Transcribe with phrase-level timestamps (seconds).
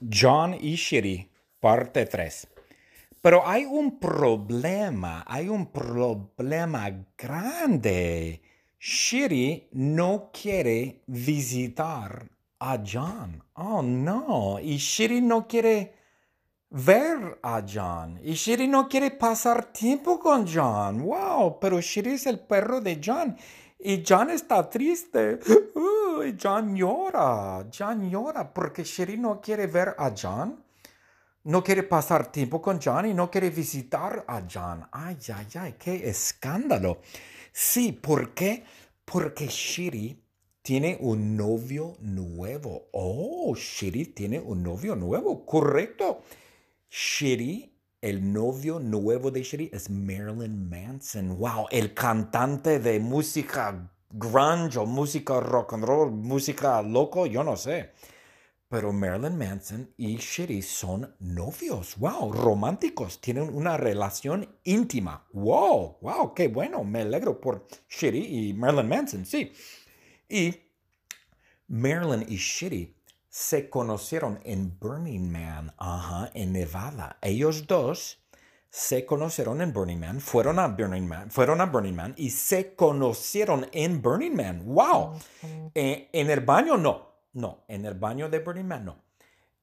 [0.00, 2.48] John y Shiri, parte 3.
[3.20, 8.40] Pero hay un problema, hay un problema grande.
[8.78, 12.30] Shiri no quiere visitar
[12.60, 13.42] a John.
[13.54, 14.58] Oh, no.
[14.60, 15.94] Y Shiri no quiere
[16.70, 18.20] ver a John.
[18.22, 21.02] Y Shiri no quiere pasar tiempo con John.
[21.02, 23.36] Wow, pero Shiri es el perro de John.
[23.80, 25.38] Y John está triste.
[26.24, 27.66] y John llora.
[27.76, 30.64] John llora porque Shiri no quiere ver a John.
[31.44, 34.86] No quiere pasar tiempo con John y no quiere visitar a John.
[34.92, 37.00] Ay, ay, ay, qué escándalo.
[37.52, 38.64] Sí, ¿por qué?
[39.04, 40.22] Porque Shiri
[40.62, 42.88] tiene un novio nuevo.
[42.92, 45.46] Oh, Shiri tiene un novio nuevo.
[45.46, 46.22] Correcto.
[46.90, 51.36] Shiri el novio nuevo de Shiri es Marilyn Manson.
[51.36, 57.56] Wow, el cantante de música grunge o música rock and roll, música loco, yo no
[57.56, 57.92] sé.
[58.68, 61.96] Pero Marilyn Manson y Shiri son novios.
[61.96, 63.18] Wow, románticos.
[63.18, 65.26] Tienen una relación íntima.
[65.32, 66.84] Wow, wow, qué bueno.
[66.84, 69.52] Me alegro por Shiri y Marilyn Manson, sí.
[70.28, 70.54] Y
[71.68, 72.94] Marilyn y Shiri
[73.30, 77.18] se conocieron en Burning Man, ajá, en Nevada.
[77.22, 78.18] Ellos dos
[78.70, 82.74] se conocieron en Burning Man, fueron a Burning Man, fueron a Burning Man y se
[82.74, 84.62] conocieron en Burning Man.
[84.64, 85.18] ¡Wow!
[85.74, 89.02] Eh, en el baño no, no, en el baño de Burning Man no.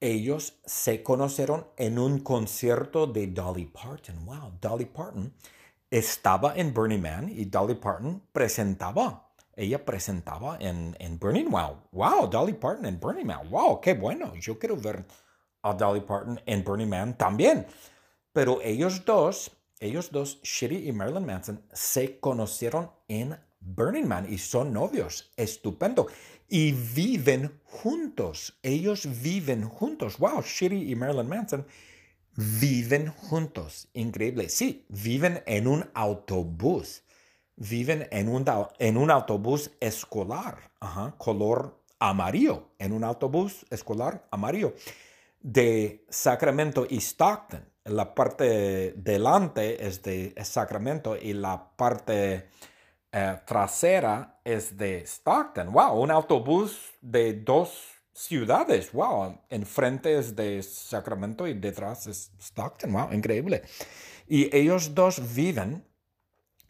[0.00, 4.24] Ellos se conocieron en un concierto de Dolly Parton.
[4.24, 4.58] ¡Wow!
[4.60, 5.32] Dolly Parton
[5.90, 11.82] estaba en Burning Man y Dolly Parton presentaba ella presentaba en, en Burning Man.
[11.92, 13.50] Wow, Dolly Parton en Burning Man.
[13.50, 14.34] Wow, qué bueno.
[14.36, 15.04] Yo quiero ver
[15.62, 17.66] a Dolly Parton en Burning Man también.
[18.32, 24.38] Pero ellos dos, ellos dos, Shitty y Marilyn Manson, se conocieron en Burning Man y
[24.38, 25.30] son novios.
[25.36, 26.06] Estupendo.
[26.48, 28.58] Y viven juntos.
[28.62, 30.18] Ellos viven juntos.
[30.18, 31.66] Wow, Shitty y Marilyn Manson
[32.36, 33.88] viven juntos.
[33.92, 34.48] Increíble.
[34.48, 37.02] Sí, viven en un autobús
[37.56, 38.44] viven en un,
[38.78, 40.70] en un autobús escolar,
[41.18, 44.74] color amarillo, en un autobús escolar amarillo
[45.40, 47.64] de Sacramento y Stockton.
[47.84, 52.48] La parte delante es de Sacramento y la parte
[53.10, 55.72] eh, trasera es de Stockton.
[55.72, 56.00] ¡Wow!
[56.00, 58.92] Un autobús de dos ciudades.
[58.92, 59.40] ¡Wow!
[59.48, 62.92] Enfrente es de Sacramento y detrás es Stockton.
[62.92, 63.12] ¡Wow!
[63.12, 63.62] Increíble.
[64.28, 65.84] Y ellos dos viven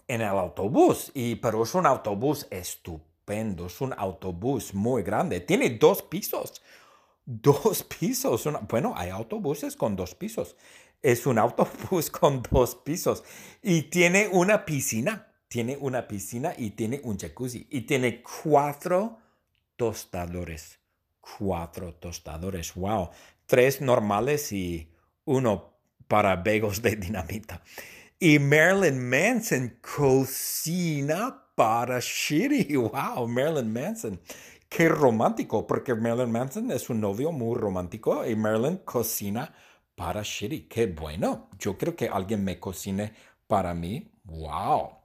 [0.08, 5.70] en el autobús, y, pero es un autobús estupendo, es un autobús muy grande, tiene
[5.70, 6.60] dos pisos,
[7.24, 10.56] dos pisos, bueno, hay autobuses con dos pisos,
[11.02, 13.24] es un autobús con dos pisos
[13.60, 19.18] y tiene una piscina, tiene una piscina y tiene un jacuzzi y tiene cuatro
[19.76, 20.78] tostadores,
[21.20, 23.10] cuatro tostadores, wow,
[23.46, 24.88] tres normales y
[25.24, 25.72] uno
[26.06, 27.62] para begos de dinamita.
[28.18, 32.76] Y Marilyn Manson cocina para Shitty.
[32.76, 34.20] Wow, Marilyn Manson.
[34.68, 39.71] Qué romántico, porque Marilyn Manson es un novio muy romántico y Marilyn cocina para
[40.22, 40.68] Shitty.
[40.68, 41.48] Qué bueno.
[41.58, 43.12] Yo creo que alguien me cocine
[43.46, 44.10] para mí.
[44.24, 44.98] Wow.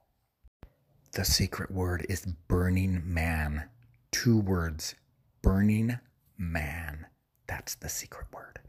[1.12, 3.70] The secret word is burning man.
[4.12, 4.96] Two words.
[5.42, 6.00] Burning
[6.38, 7.08] man.
[7.48, 8.60] That's the secret word.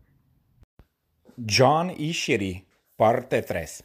[1.46, 3.84] John y Shitty, parte 3.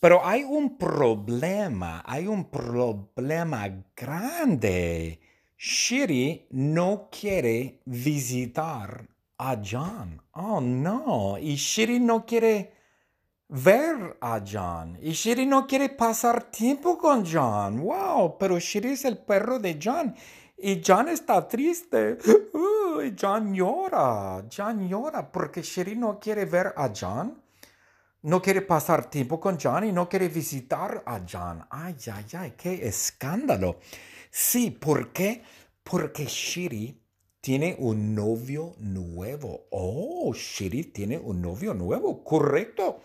[0.00, 5.20] Pero hay un problema, hay un problema grande.
[5.58, 9.06] Shiri no quiere visitar
[9.40, 10.20] a John.
[10.32, 11.38] Oh, no.
[11.38, 12.72] Y Shiri no quiere
[13.48, 14.98] ver a John.
[15.00, 17.80] Y Shiri no quiere pasar tiempo con John.
[17.80, 20.14] Wow, pero Shiri es el perro de John.
[20.58, 22.18] Y John está triste.
[23.02, 24.44] y John llora.
[24.54, 27.42] John llora porque Shiri no quiere ver a John
[28.22, 31.66] no quiere pasar tiempo con John y no quiere visitar a John.
[31.70, 33.78] Ay, ay, ay, qué escándalo.
[34.30, 35.42] Sí, ¿por qué?
[35.82, 36.99] Porque Shiri
[37.40, 39.66] tiene un novio nuevo.
[39.70, 43.00] Oh, Shiri tiene un novio nuevo, correcto.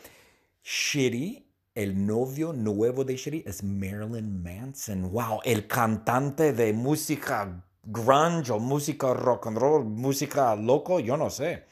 [0.63, 5.11] Shiri, el novio nuevo de Shiri es Marilyn Manson.
[5.11, 11.29] Wow, el cantante de música grunge o música rock and roll, música loco, yo no
[11.29, 11.65] sé.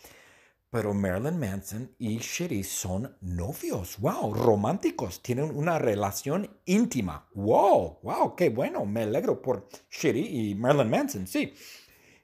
[0.69, 3.99] Pero Marilyn Manson y Shitty son novios.
[3.99, 4.33] ¡Wow!
[4.33, 5.21] Románticos.
[5.21, 7.27] Tienen una relación íntima.
[7.35, 7.99] ¡Wow!
[8.01, 8.35] ¡Wow!
[8.35, 8.83] ¡Qué bueno!
[8.83, 11.53] Me alegro por Shitty y Marilyn Manson, sí.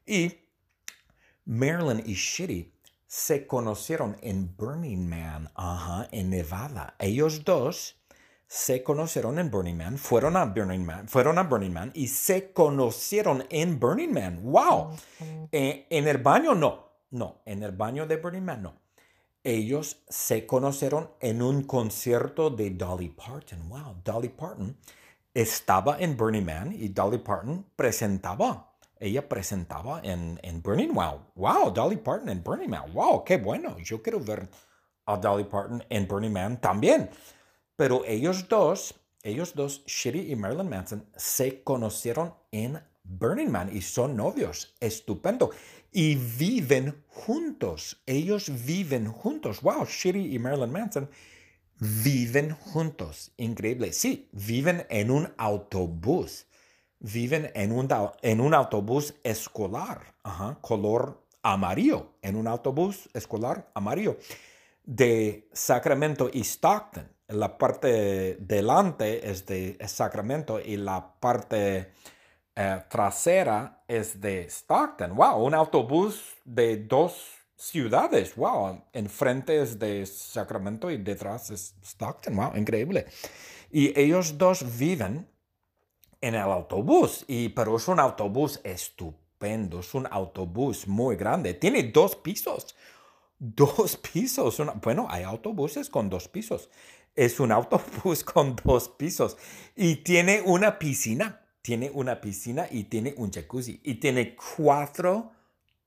[0.09, 0.39] Y
[1.45, 2.73] Marilyn y Shitty
[3.05, 6.95] se conocieron en Burning Man, ajá, en Nevada.
[6.99, 7.95] Ellos dos
[8.47, 12.51] se conocieron en Burning Man, fueron a Burning Man, fueron a Burning Man y se
[12.51, 14.39] conocieron en Burning Man.
[14.41, 14.97] ¡Wow!
[15.51, 18.73] Eh, en el baño no no, en el baño de Burning Man no.
[19.43, 23.69] Ellos se conocieron en un concierto de Dolly Parton.
[23.69, 24.77] Wow, Dolly Parton
[25.33, 28.68] estaba en Burning Man y Dolly Parton presentaba.
[28.99, 31.25] Ella presentaba en, en Burning Man.
[31.35, 32.91] Wow, Dolly Parton en Burning Man.
[32.93, 33.77] Wow, qué bueno.
[33.79, 34.49] Yo quiero ver
[35.05, 37.09] a Dolly Parton en Burning Man también.
[37.75, 38.93] Pero ellos dos,
[39.23, 44.75] ellos dos, Shitty y Marilyn Manson, se conocieron en Burning Man y son novios.
[44.81, 45.51] Estupendo.
[45.91, 48.01] Y viven juntos.
[48.05, 49.61] Ellos viven juntos.
[49.61, 51.09] Wow, Shitty y Marilyn Manson
[51.79, 53.31] viven juntos.
[53.37, 53.93] Increíble.
[53.93, 56.45] Sí, viven en un autobús.
[56.99, 57.87] Viven en un,
[58.21, 60.13] en un autobús escolar.
[60.61, 62.13] color amarillo.
[62.21, 64.17] En un autobús escolar amarillo.
[64.83, 67.09] De Sacramento y Stockton.
[67.27, 71.93] La parte delante es de Sacramento y la parte
[72.55, 75.15] eh, trasera es de Stockton.
[75.15, 77.23] Wow, un autobús de dos
[77.55, 78.35] ciudades.
[78.35, 82.35] Wow, enfrente es de Sacramento y detrás es Stockton.
[82.35, 83.05] Wow, increíble.
[83.71, 85.27] Y ellos dos viven
[86.21, 91.53] en el autobús, y, pero es un autobús estupendo, es un autobús muy grande.
[91.53, 92.75] Tiene dos pisos.
[93.37, 94.61] Dos pisos.
[94.81, 96.69] bueno, hay autobuses con dos pisos.
[97.15, 99.37] Es un autobús con dos pisos
[99.75, 105.31] y tiene una piscina tiene una piscina y tiene un jacuzzi y tiene cuatro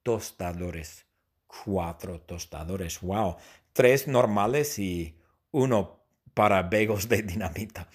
[0.03, 1.07] tostadores.
[1.47, 3.01] Cuatro tostadores.
[3.01, 3.37] Wow.
[3.73, 5.19] Tres normales y
[5.51, 7.89] uno para begos de dinamita.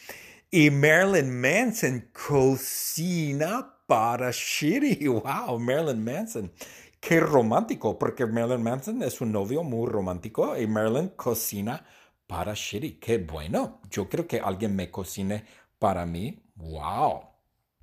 [0.50, 5.08] Y Marilyn Manson cocina para Shitty.
[5.08, 6.54] Wow, Marilyn Manson.
[7.02, 11.86] Qué romántico, porque Marilyn Manson es un novio muy romántico y Marilyn cocina
[12.28, 12.94] para Shitty.
[13.00, 13.82] Qué bueno.
[13.90, 15.44] Yo creo que alguien me cocine
[15.80, 16.42] para mí.
[16.56, 17.37] Wow.